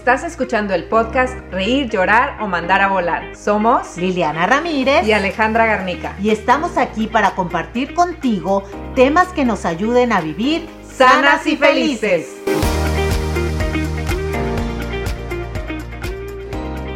[0.00, 3.36] Estás escuchando el podcast Reír, Llorar o Mandar a Volar.
[3.36, 6.16] Somos Liliana Ramírez y Alejandra Garnica.
[6.22, 12.34] Y estamos aquí para compartir contigo temas que nos ayuden a vivir sanas y felices.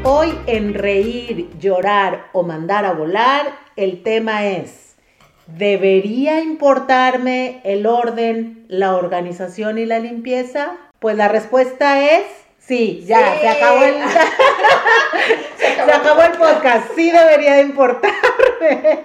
[0.03, 4.97] Hoy en Reír, Llorar o Mandar a Volar, el tema es,
[5.47, 10.79] ¿debería importarme el orden, la organización y la limpieza?
[11.01, 13.95] Pues la respuesta es sí, ya, se acabó el
[15.75, 19.05] se acabó el podcast, sí debería de importarme.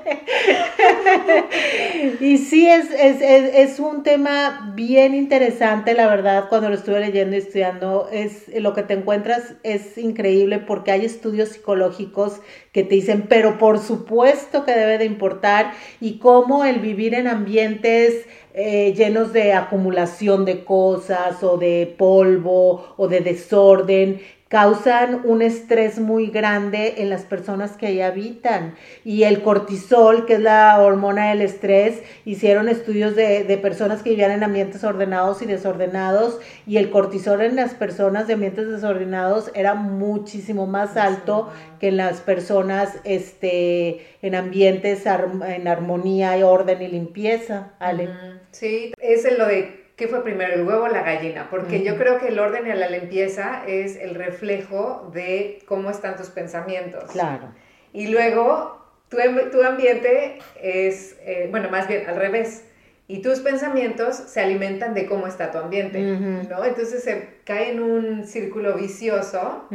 [2.20, 7.36] y sí, es, es, es, un tema bien interesante, la verdad, cuando lo estuve leyendo
[7.36, 12.96] y estudiando, es lo que te encuentras es increíble porque hay estudios psicológicos que te
[12.96, 18.94] dicen, pero por supuesto que debe de importar y cómo el vivir en ambientes eh,
[18.96, 26.28] llenos de acumulación de cosas o de polvo o de desorden causan un estrés muy
[26.28, 28.74] grande en las personas que ahí habitan.
[29.06, 34.10] Y el cortisol, que es la hormona del estrés, hicieron estudios de, de, personas que
[34.10, 39.52] vivían en ambientes ordenados y desordenados, y el cortisol en las personas de ambientes desordenados
[39.54, 46.82] era muchísimo más alto que en las personas este, en ambientes en armonía, y orden
[46.82, 47.74] y limpieza.
[47.80, 48.10] Ale.
[48.52, 51.50] Sí, es lo de ¿qué fue primero, el huevo o la gallina?
[51.52, 56.16] Porque yo creo que el orden y la limpieza es el reflejo de cómo están
[56.16, 57.04] tus pensamientos.
[57.12, 57.50] Claro.
[57.92, 59.18] Y luego tu,
[59.52, 62.64] tu ambiente es, eh, bueno, más bien al revés.
[63.10, 66.64] Y tus pensamientos se alimentan de cómo está tu ambiente, ¿no?
[66.64, 69.68] Entonces se cae en un círculo vicioso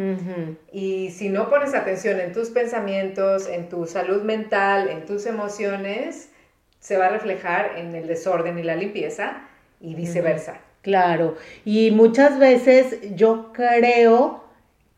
[0.71, 6.31] y si no pones atención en tus pensamientos, en tu salud mental, en tus emociones,
[6.79, 9.49] se va a reflejar en el desorden y la limpieza
[9.85, 10.61] y viceversa.
[10.83, 14.45] Claro, y muchas veces yo creo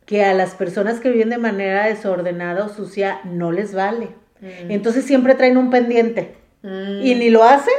[0.05, 4.09] que a las personas que viven de manera desordenada o sucia no les vale.
[4.69, 7.75] Entonces siempre traen un pendiente y ni lo hacen,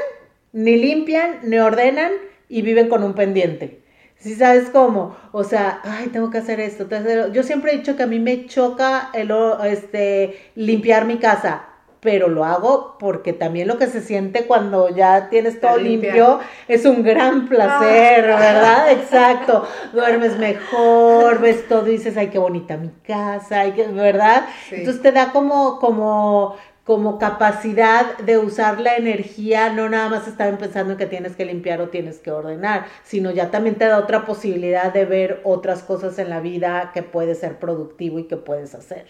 [0.53, 2.12] ni limpian, ni ordenan
[2.50, 3.81] y viven con un pendiente.
[4.17, 5.16] ¿Sí sabes cómo?
[5.31, 6.88] O sea, ay, tengo que hacer esto.
[7.31, 9.31] Yo siempre he dicho que a mí me choca el,
[9.66, 11.67] este, limpiar mi casa
[12.07, 16.85] pero lo hago porque también lo que se siente cuando ya tienes todo limpio es
[16.85, 18.23] un gran placer.
[18.23, 18.94] ¿verdad?
[18.94, 19.68] Exacto.
[19.91, 24.46] Duermes mejor, ves todo y dices, ay, qué bonita mi casa, ¿verdad?
[24.72, 26.56] Entonces te da como, como
[26.88, 31.44] como capacidad de usar la energía, no nada más estar pensando en que tienes que
[31.44, 35.84] limpiar o tienes que ordenar, sino ya también te da otra posibilidad de ver otras
[35.84, 39.06] cosas en la vida que puede ser productivo y que puedes hacer.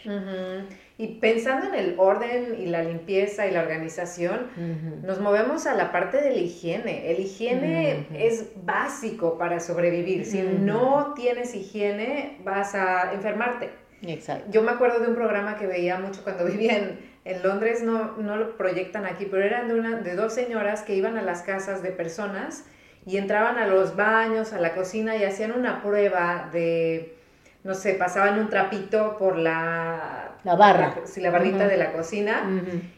[0.98, 4.48] Y pensando en el orden y la limpieza y la organización,
[5.04, 7.12] nos movemos a la parte de la higiene.
[7.12, 10.26] El higiene es básico para sobrevivir.
[10.26, 13.70] Si no tienes higiene, vas a enfermarte.
[14.02, 14.50] Exacto.
[14.52, 18.14] Yo me acuerdo de un programa que veía mucho cuando vivía en, en Londres no,
[18.18, 21.42] no lo proyectan aquí, pero eran de, una, de dos señoras que iban a las
[21.42, 22.64] casas de personas
[23.06, 27.18] y entraban a los baños, a la cocina y hacían una prueba de,
[27.64, 30.36] no sé, pasaban un trapito por la...
[30.46, 30.96] La barra.
[31.18, 32.44] La, la barrita de la cocina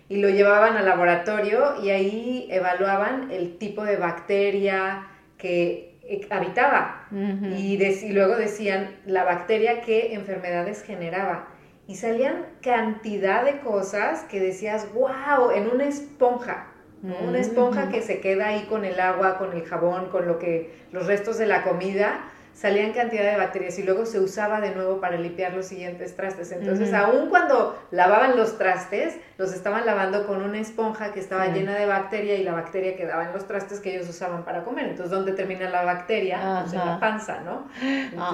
[0.07, 5.07] y lo llevaban al laboratorio y ahí evaluaban el tipo de bacteria
[5.39, 7.07] que eh, habitaba.
[7.11, 11.47] Y, y luego decían la bacteria qué enfermedades generaba
[11.89, 16.67] y salían cantidad de cosas que decías, wow, en una esponja,
[17.01, 20.71] Una esponja que se queda ahí con el agua, con el jabón, con lo que,
[20.91, 22.19] los restos de la comida,
[22.53, 26.51] salían cantidad de bacterias y luego se usaba de nuevo para limpiar los siguientes trastes.
[26.51, 31.73] Entonces, aún cuando lavaban los trastes, los estaban lavando con una esponja que estaba llena
[31.73, 34.89] de bacteria y la bacteria quedaba en los trastes que ellos usaban para comer.
[34.89, 36.59] Entonces, ¿dónde termina la bacteria?
[36.61, 37.67] Pues en la panza, ¿no?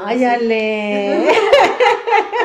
[0.03, 1.29] ¡Ay, Ale!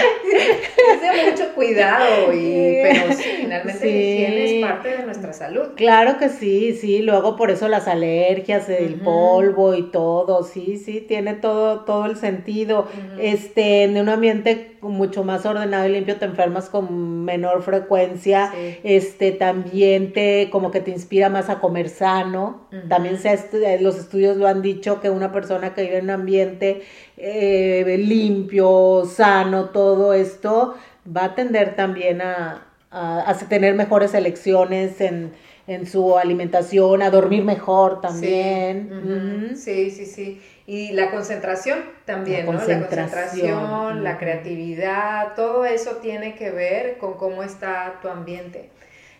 [1.00, 5.68] de mucho cuidado, y, pero sí, finalmente la higiene es parte de nuestra salud.
[5.74, 11.00] Claro que sí, sí, luego por eso las alergias, el polvo y todo, sí, sí,
[11.00, 12.86] tiene todo, todo el sentido.
[13.18, 18.52] Este, en un ambiente mucho más ordenado y limpio te enfermas con menor frecuencia,
[18.82, 24.36] este, también te, como que te inspira más a comer sano, también se, los estudios
[24.36, 26.82] lo han dicho que una persona que vive en un ambiente
[27.16, 30.74] eh, limpio, sano, todo esto,
[31.04, 35.32] va a tender también a, a, tener mejores elecciones en,
[35.66, 39.52] en, su alimentación, a dormir mejor también.
[39.56, 42.58] Sí, sí, sí, Y la concentración también, la ¿no?
[42.58, 48.70] La concentración, la creatividad, todo eso tiene que ver con cómo está tu ambiente.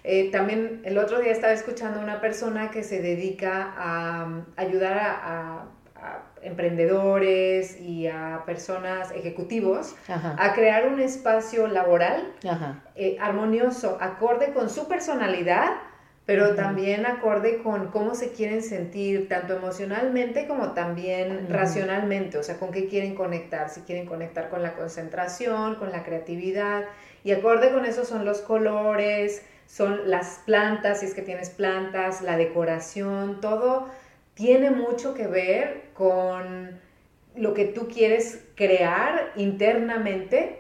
[0.02, 4.98] Eh, también el otro día estaba escuchando a una persona que se dedica a ayudar
[4.98, 5.66] a
[6.42, 12.32] emprendedores y a personas ejecutivos a crear un espacio laboral
[12.96, 15.70] eh, armonioso, acorde con su personalidad,
[16.26, 22.56] pero también acorde con cómo se quieren sentir, tanto emocionalmente como también racionalmente, o sea,
[22.56, 26.84] con qué quieren conectar, si quieren conectar con la concentración, con la creatividad,
[27.24, 32.22] y acorde con eso son los colores, son las plantas, si es que tienes plantas,
[32.22, 33.88] la decoración, todo
[34.34, 36.78] tiene mucho que ver con
[37.36, 40.58] lo que tú quieres crear internamente.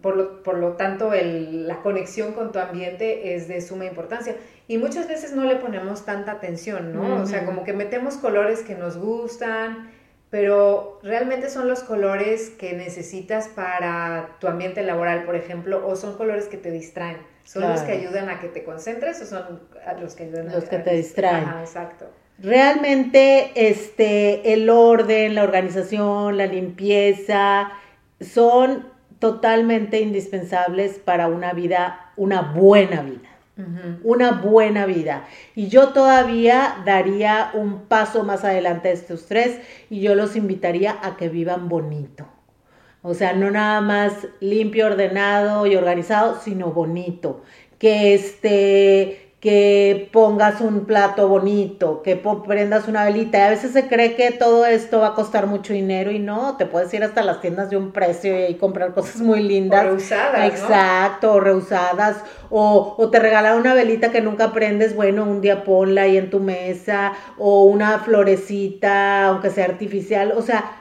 [0.00, 4.36] Por, lo, por, lo, tanto, la conexión con tu ambiente es de suma importancia.
[4.66, 7.22] Y muchas veces no le ponemos tanta atención, ¿no?
[7.22, 9.90] O sea, como que metemos colores que nos gustan,
[10.30, 16.16] pero realmente son los colores que necesitas para tu ambiente laboral, por ejemplo, o son
[16.16, 17.18] colores que te distraen.
[17.44, 19.60] ¿Son los que ayudan a que te concentres o son
[20.00, 21.48] los que ayudan los que te distraen?
[21.60, 22.06] exacto.
[22.42, 27.72] Realmente este, el orden, la organización, la limpieza
[28.20, 28.86] son
[29.18, 33.28] totalmente indispensables para una vida, una buena vida.
[34.04, 35.26] Una buena vida.
[35.54, 39.60] Y yo todavía daría un paso más adelante de estos tres
[39.90, 42.26] y yo los invitaría a que vivan bonito.
[43.02, 47.42] O sea, no nada más limpio, ordenado y organizado, sino bonito.
[47.78, 52.14] Que este que pongas un plato bonito, que
[52.46, 53.38] prendas una velita.
[53.38, 56.56] Y a veces se cree que todo esto va a costar mucho dinero y no,
[56.58, 59.84] te puedes ir hasta las tiendas de un precio y comprar cosas muy lindas.
[59.84, 60.46] O reusadas.
[60.46, 62.18] Exacto, o reusadas.
[62.50, 66.28] O, o te regalan una velita que nunca prendes, bueno, un día ponla ahí en
[66.28, 70.34] tu mesa, o una florecita, aunque sea artificial.
[70.36, 70.79] O sea,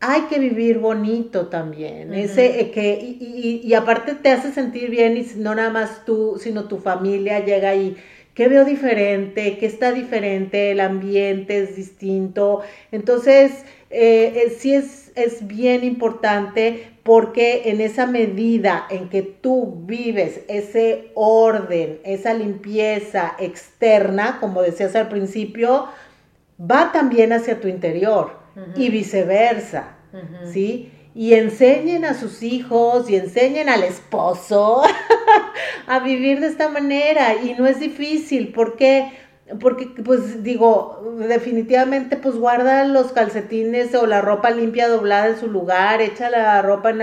[0.00, 2.14] hay que vivir bonito también.
[2.14, 6.38] Ese eh, que, y, y, aparte te hace sentir bien y no nada más tú,
[6.40, 7.96] sino tu familia llega y
[8.34, 9.58] ¿qué veo diferente?
[9.58, 10.70] ¿Qué está diferente?
[10.70, 12.62] El ambiente es distinto.
[12.90, 13.52] Entonces,
[13.90, 20.40] eh, eh, sí es, es bien importante porque en esa medida en que tú vives
[20.48, 25.88] ese orden, esa limpieza externa, como decías al principio,
[26.58, 28.39] va también hacia tu interior
[28.76, 29.96] y viceversa,
[30.52, 30.92] ¿sí?
[31.14, 34.82] Y enseñen a sus hijos y enseñen al esposo
[35.86, 37.34] a vivir de esta manera.
[37.42, 39.10] Y no es difícil, porque
[39.58, 45.48] porque pues digo, definitivamente pues guarda los calcetines o la ropa limpia doblada en su
[45.48, 47.02] lugar, echa la ropa en,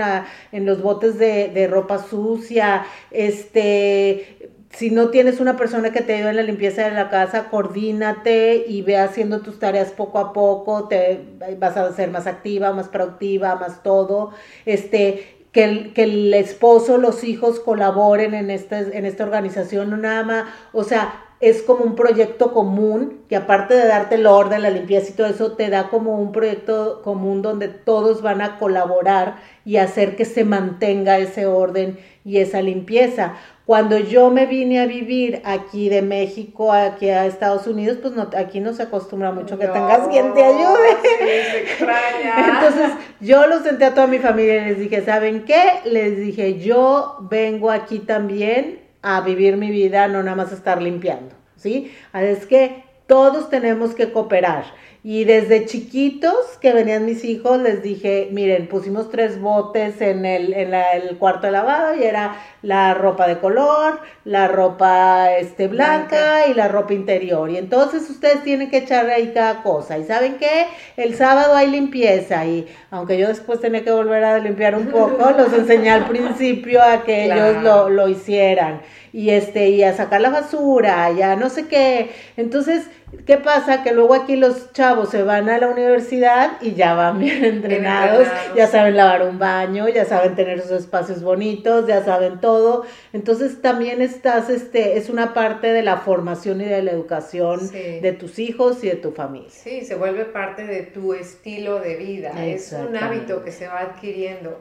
[0.52, 6.14] en los botes de, de, ropa sucia, este, si no tienes una persona que te
[6.14, 10.32] ayude en la limpieza de la casa, coordínate y ve haciendo tus tareas poco a
[10.32, 11.20] poco, te
[11.58, 14.30] vas a ser más activa, más productiva, más todo.
[14.66, 19.96] Este, que el, que el esposo, los hijos colaboren en esta, en esta organización, no
[19.96, 24.62] nada más, o sea, es como un proyecto común que aparte de darte el orden,
[24.62, 28.58] la limpieza y todo eso, te da como un proyecto común donde todos van a
[28.58, 33.34] colaborar y hacer que se mantenga ese orden y esa limpieza.
[33.68, 38.30] Cuando yo me vine a vivir aquí de México, aquí a Estados Unidos, pues no,
[38.34, 40.96] aquí no se acostumbra mucho que tengas quien te ayude.
[41.02, 42.48] se extraña.
[42.62, 45.80] Entonces yo lo senté a toda mi familia y les dije, ¿saben qué?
[45.84, 51.34] Les dije, yo vengo aquí también a vivir mi vida, no nada más estar limpiando,
[51.56, 51.92] ¿sí?
[52.14, 54.64] Es que todos tenemos que cooperar.
[55.04, 60.52] Y desde chiquitos que venían mis hijos, les dije, miren, pusimos tres botes en el,
[60.52, 66.48] en el cuarto de lavado y era la ropa de color, la ropa este, blanca,
[66.48, 67.50] y la ropa interior.
[67.50, 69.98] Y entonces ustedes tienen que echarle ahí cada cosa.
[69.98, 74.38] Y saben qué, el sábado hay limpieza y aunque yo después tenía que volver a
[74.38, 78.80] limpiar un poco, los enseñé al principio a que ellos lo, lo hicieran.
[79.12, 82.10] Y este, y a sacar la basura, ya no sé qué.
[82.36, 82.88] Entonces,
[83.26, 83.82] ¿Qué pasa?
[83.82, 88.26] Que luego aquí los chavos se van a la universidad y ya van bien entrenados,
[88.56, 92.84] ya saben lavar un baño, ya saben tener sus espacios bonitos, ya saben todo.
[93.12, 98.16] Entonces también estás, este, es una parte de la formación y de la educación de
[98.18, 99.50] tus hijos y de tu familia.
[99.50, 102.32] Sí, se vuelve parte de tu estilo de vida.
[102.44, 104.58] Es un hábito que se va adquiriendo.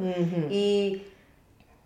[0.50, 1.04] Y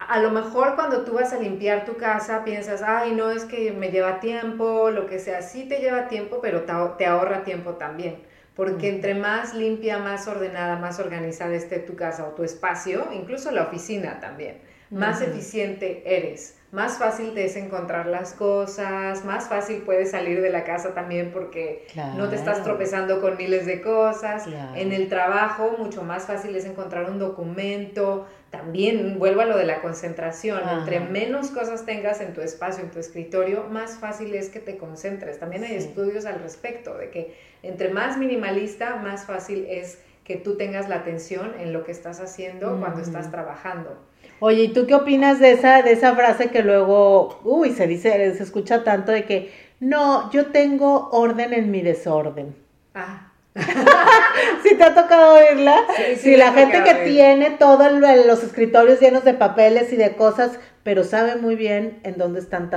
[0.07, 3.71] a lo mejor cuando tú vas a limpiar tu casa piensas, ay, no es que
[3.71, 6.63] me lleva tiempo, lo que sea, sí te lleva tiempo, pero
[6.97, 8.23] te ahorra tiempo también.
[8.55, 13.51] Porque entre más limpia, más ordenada, más organizada esté tu casa o tu espacio, incluso
[13.51, 19.81] la oficina también, más eficiente eres más fácil te es encontrar las cosas, más fácil
[19.81, 24.47] puedes salir de la casa también porque no te estás tropezando con miles de cosas.
[24.75, 28.25] En el trabajo, mucho más fácil es encontrar un documento.
[28.51, 30.61] También vuelvo a lo de la concentración.
[30.79, 34.77] Entre menos cosas tengas en tu espacio, en tu escritorio, más fácil es que te
[34.77, 35.39] concentres.
[35.39, 40.55] También hay estudios al respecto de que entre más minimalista, más fácil es que tú
[40.55, 43.99] tengas la atención en lo que estás haciendo cuando estás trabajando.
[44.43, 48.33] Oye, ¿y tú qué opinas de esa, de esa frase que luego, uy, se dice,
[48.33, 52.55] se escucha tanto de que, no, yo tengo orden en mi desorden?
[52.95, 53.31] Ah.
[54.63, 55.75] ¿Sí te ha tocado oírla?
[55.95, 60.57] Sí, sí, la gente que tiene todos los escritorios llenos de papeles y de cosas,
[60.83, 62.69] pero sabe muy bien en dónde están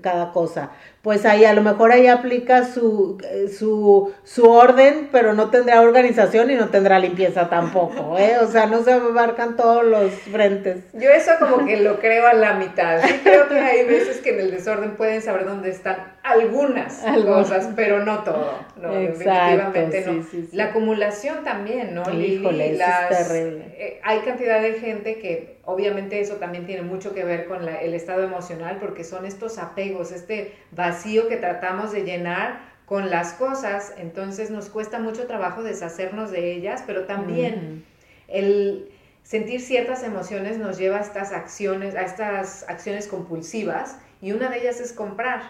[0.00, 0.70] cada cosa.
[1.02, 3.18] Pues ahí a lo mejor ahí aplica su,
[3.56, 8.38] su, su orden, pero no tendrá organización y no tendrá limpieza tampoco, ¿eh?
[8.40, 10.84] O sea, no se abarcan todos los frentes.
[10.94, 13.02] Yo eso como que lo creo a la mitad.
[13.02, 17.68] Sí creo que hay veces que en el desorden pueden saber dónde están algunas cosas,
[17.76, 18.58] pero no todo.
[18.80, 20.24] No, definitivamente no.
[20.52, 22.02] La acumulación también, ¿no?
[22.12, 23.74] Híjole, es terrible.
[23.78, 27.94] Eh, hay cantidad de gente que obviamente eso también tiene mucho que ver con el
[27.94, 33.94] estado emocional porque son estos apegos, este vacío que tratamos de llenar con las cosas,
[33.96, 37.84] entonces nos cuesta mucho trabajo deshacernos de ellas, pero también
[38.28, 38.90] el
[39.22, 44.60] sentir ciertas emociones nos lleva a estas acciones, a estas acciones compulsivas y una de
[44.60, 45.42] ellas es comprar.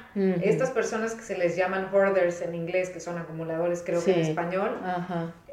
[0.42, 4.21] Estas personas que se les llaman hoarders en inglés, que son acumuladores creo que en
[4.21, 4.71] español,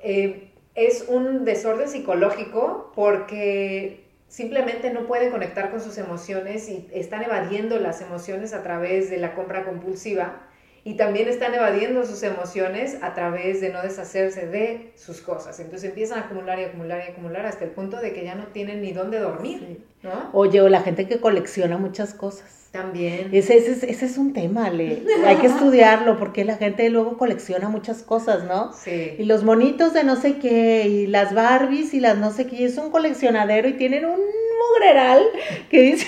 [0.04, 7.22] eh, es un desorden psicológico porque simplemente no pueden conectar con sus emociones y están
[7.22, 10.44] evadiendo las emociones a través de la compra compulsiva
[10.86, 15.60] y también están evadiendo sus emociones a través de no deshacerse de sus cosas.
[15.60, 18.48] Entonces empiezan a acumular y acumular y acumular hasta el punto de que ya no
[18.48, 19.84] tienen ni dónde dormir.
[20.02, 20.30] ¿no?
[20.32, 22.61] Oye, o la gente que colecciona muchas cosas.
[22.72, 23.30] También.
[23.34, 25.04] Ese, ese, ese es un tema, Le.
[25.26, 28.72] Hay que estudiarlo porque la gente luego colecciona muchas cosas, ¿no?
[28.72, 29.16] Sí.
[29.18, 32.64] Y los monitos de no sé qué, y las Barbies y las no sé qué,
[32.64, 35.22] es un coleccionadero y tienen un mugreral
[35.70, 36.08] que dice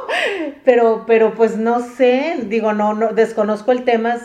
[0.64, 4.16] pero, pero pues no sé, digo, no, no, desconozco el tema.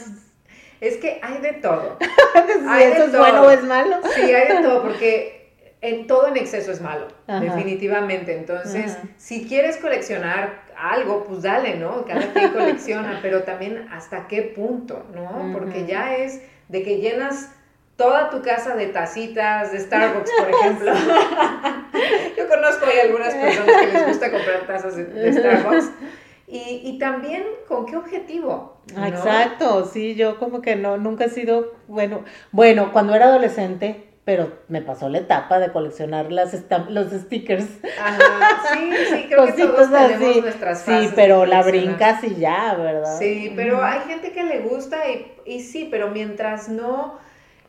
[0.82, 1.98] Es que hay de todo.
[2.46, 3.98] si eso es bueno o es malo.
[4.16, 5.37] Sí, hay de todo, porque
[5.82, 8.36] en todo en exceso es malo, definitivamente.
[8.36, 12.06] Entonces, si quieres coleccionar algo, pues dale, ¿no?
[12.06, 15.52] Cada quien colecciona, pero también hasta qué punto, ¿no?
[15.54, 17.52] Porque ya es de que llenas
[17.96, 20.94] toda tu casa de tacitas de Starbucks, por ejemplo.
[22.38, 25.92] Yo conozco hay algunas personas que les gusta comprar tazas de, Starbucks.
[26.50, 28.78] Y, y, también con qué objetivo.
[29.06, 34.52] Exacto, sí, yo como que no, nunca he sido, bueno, bueno, cuando era adolescente, pero
[34.68, 36.54] me pasó la etapa de coleccionar las
[36.90, 37.66] los stickers.
[37.98, 41.08] Ajá, sí, sí, creo que todos tenemos nuestras fases.
[41.08, 43.18] Sí, pero la brincas y ya, ¿verdad?
[43.18, 47.20] Sí, pero hay gente que le gusta y, y sí, pero mientras no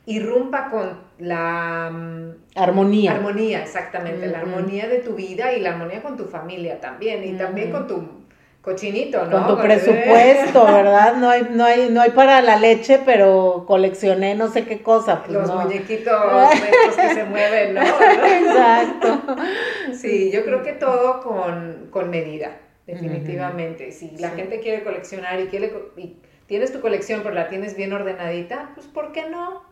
[0.06, 3.12] irrumpa con la mm, armonía.
[3.12, 7.38] Armonía, exactamente, la armonía de tu vida y la armonía con tu familia también y
[7.38, 8.02] también con tu
[8.62, 9.30] cochinito, ¿no?
[9.30, 11.16] Con tu presupuesto, ¿verdad?
[11.16, 15.22] No hay, no hay, no hay para la leche, pero coleccioné no sé qué cosa.
[15.22, 17.80] Pues Los muñequitos estos que se mueven, ¿no?
[18.26, 19.36] Exacto.
[19.94, 23.92] Sí, yo creo que todo con, con medida, definitivamente.
[23.92, 25.72] Si la gente quiere coleccionar y quiere
[26.48, 29.62] tienes tu colección, pero la tienes bien ordenadita, pues ¿por qué no?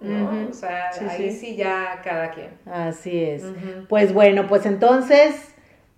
[0.49, 1.57] O sea, ahí sí.
[1.57, 2.50] ya cada quien.
[2.66, 3.43] Así es.
[3.88, 5.55] Pues bueno, pues entonces,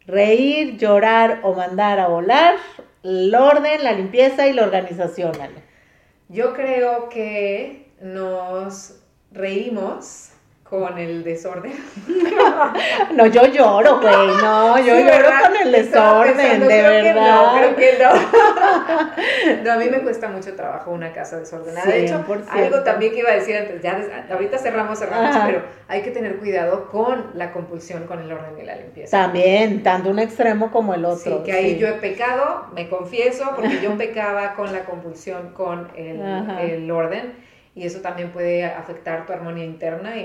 [0.09, 2.57] reír, llorar o mandar a volar,
[3.05, 5.33] el orden, la limpieza y la organización,
[6.29, 9.01] Yo creo que nos
[9.31, 10.31] reímos
[10.69, 11.73] con el desorden.
[13.15, 17.15] no, yo lloro, güey, no, yo lloro con el desorden, de verdad.
[17.15, 19.63] no, creo que no.
[19.65, 21.91] no, a mí me cuesta mucho trabajo una casa desordenada.
[21.91, 26.03] de hecho, algo también que iba a decir antes, ya ahorita cerramos, cerramos, pero hay
[26.03, 29.17] que tener cuidado con la compulsión con el orden y la limpieza.
[29.17, 31.39] También, tanto un extremo como el otro.
[31.39, 35.89] Sí, que ahí yo he pecado, me confieso, porque yo pecaba con la compulsión con
[35.97, 36.21] el,
[36.61, 37.49] el orden
[37.79, 40.25] y eso también puede afectar tu armonía interna y,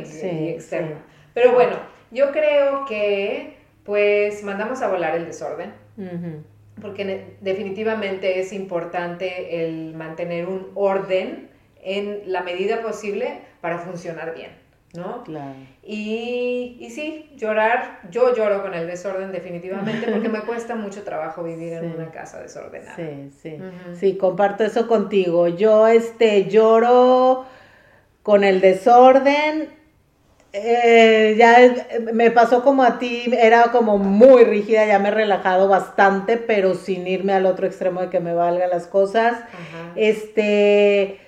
[0.49, 1.05] externa.
[1.33, 1.77] Pero bueno,
[2.11, 5.73] yo creo que pues mandamos a volar el desorden.
[6.81, 11.49] Porque definitivamente es importante el mantener un orden
[11.83, 14.62] en la medida posible para funcionar bien.
[14.93, 15.23] ¿No?
[15.23, 15.55] Claro.
[15.81, 21.43] Y, y sí, llorar, yo lloro con el desorden definitivamente porque me cuesta mucho trabajo
[21.43, 22.95] vivir en una casa desordenada.
[22.95, 23.57] Sí, sí,
[23.99, 25.47] sí, comparto eso contigo.
[25.47, 27.45] Yo, este, lloro
[28.21, 29.69] con el desorden
[30.55, 35.67] Eh, ya me pasó como a ti, era como muy rígida, ya me he relajado
[35.67, 39.33] bastante, pero sin irme al otro extremo de que me valgan las cosas.
[39.95, 41.19] Este,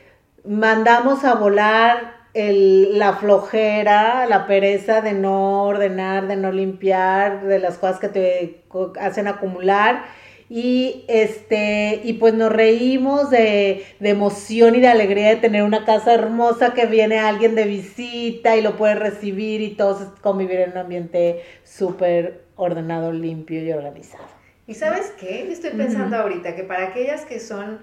[0.44, 7.60] mandamos a volar el, la flojera, la pereza de no ordenar, de no limpiar, de
[7.60, 8.62] las cosas que te
[9.00, 10.04] hacen acumular
[10.50, 16.14] y este y pues nos reímos de, emoción y de alegría de tener una casa
[16.14, 20.78] hermosa que viene alguien de visita y lo puede recibir y todos convivir en un
[20.78, 24.26] ambiente súper ordenado, limpio y organizado.
[24.68, 25.52] ¿Y sabes qué?
[25.52, 27.80] Estoy pensando ahorita que para aquellas que son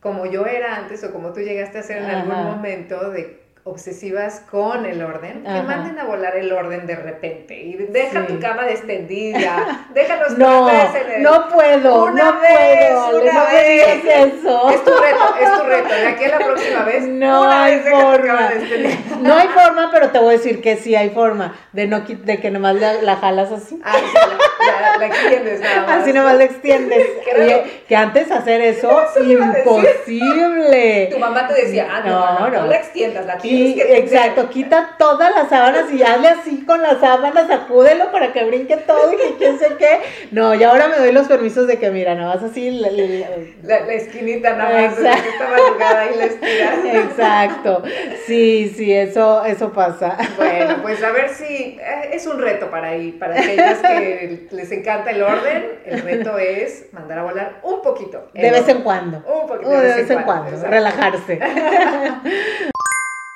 [0.00, 4.40] como yo era antes o como tú llegaste a ser en algún momento de obsesivas
[4.50, 8.68] con el orden, que manden a volar el orden de repente y deja tu cama
[8.68, 11.22] extendida, deja los no, en el...
[11.22, 14.04] No puedo, una no vez, puedo, una no vez.
[14.04, 14.70] eso.
[14.70, 15.88] Es tu reto, es tu reto.
[15.88, 18.50] De aquí a la próxima vez, no una hay vez forma.
[19.20, 22.40] No hay forma, pero te voy a decir que sí hay forma de no de
[22.40, 23.80] que nomás la, jalas así.
[23.84, 24.18] Ah, sí,
[24.66, 26.02] la, la, extiendes nada más.
[26.02, 27.06] Así nomás la extiendes.
[27.38, 31.08] Oye, que antes hacer eso, imposible.
[31.10, 33.38] Tu mamá te decía, ah, no, no, no, la extiendas, la
[33.78, 38.76] exacto, quita todas las sábanas y hazle así con las sábanas, sacúdelo para que brinque
[38.76, 40.00] todo y que quién sé qué.
[40.30, 42.70] No, y ahora me doy los permisos de que, mira, no vas así.
[42.70, 46.78] La, la, esquinita nada más, madrugada y la estiras.
[46.84, 47.82] Exacto,
[48.26, 50.16] sí, sí, eso, eso pasa.
[50.36, 54.72] Bueno, pues a ver si eh, es un reto para ahí, para aquellos que les
[54.72, 58.28] encanta el orden, el reto es mandar a volar un poquito.
[58.34, 59.18] De vez en cuando.
[59.18, 59.70] Un poquito.
[59.70, 61.40] De, vez, en cuando, relajarse.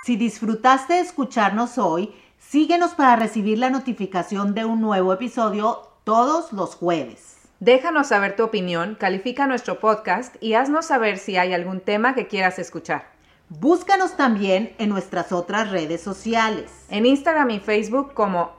[0.05, 6.53] Si disfrutaste de escucharnos hoy, síguenos para recibir la notificación de un nuevo episodio todos
[6.53, 7.39] los jueves.
[7.59, 12.27] Déjanos saber tu opinión, califica nuestro podcast y haznos saber si hay algún tema que
[12.27, 13.15] quieras escuchar.
[13.49, 16.71] Búscanos también en nuestras otras redes sociales.
[16.91, 18.53] En Instagram y Facebook como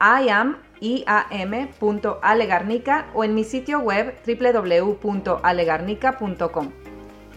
[0.80, 6.72] iam.alegarnica o en mi sitio web www.alegarnica.com.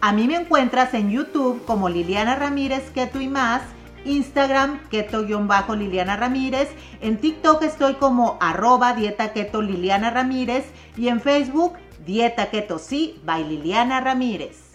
[0.01, 3.62] A mí me encuentras en YouTube como Liliana Ramírez Keto y más
[4.06, 6.70] Instagram, keto-liliana Ramírez.
[7.01, 10.65] En TikTok estoy como arroba dieta keto Liliana Ramírez.
[10.98, 11.74] Y en Facebook,
[12.06, 14.68] dieta keto sí, by Liliana Ramírez.